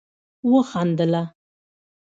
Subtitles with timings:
[0.51, 1.23] وخندله